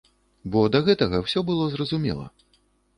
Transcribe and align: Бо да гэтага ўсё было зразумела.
Бо 0.55 0.63
да 0.77 0.81
гэтага 0.89 1.21
ўсё 1.27 1.39
было 1.53 1.71
зразумела. 1.77 2.25